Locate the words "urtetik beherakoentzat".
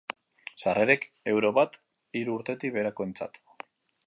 2.39-3.43